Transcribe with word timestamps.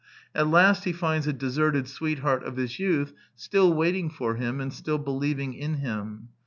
At 0.33 0.47
last 0.47 0.85
he 0.85 0.93
finds 0.93 1.27
a 1.27 1.31
deserted 1.31 1.87
sweet 1.87 2.17
heart 2.17 2.41
of 2.43 2.57
his 2.57 2.79
youth 2.79 3.13
still 3.35 3.71
waiting 3.71 4.09
for 4.09 4.33
him 4.33 4.59
and 4.59 4.73
still 4.73 4.97
believing 4.97 5.53
in 5.53 5.75
him. 5.75 6.29